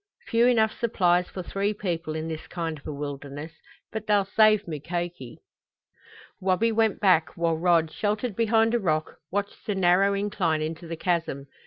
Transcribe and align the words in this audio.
Few 0.25 0.47
enough 0.47 0.71
supplies 0.79 1.29
for 1.29 1.43
three 1.43 1.75
people 1.75 2.15
in 2.15 2.27
this 2.27 2.47
kind 2.47 2.75
of 2.79 2.87
a 2.87 2.91
wilderness 2.91 3.51
but 3.91 4.07
they'll 4.07 4.25
save 4.25 4.67
Mukoki!" 4.67 5.37
Wabi 6.39 6.71
went 6.71 6.99
back, 6.99 7.37
while 7.37 7.55
Rod, 7.55 7.91
sheltered 7.91 8.35
behind 8.35 8.73
a 8.73 8.79
rock, 8.79 9.17
watched 9.29 9.67
the 9.67 9.75
narrow 9.75 10.15
incline 10.15 10.63
into 10.63 10.87
the 10.87 10.97
chasm. 10.97 11.45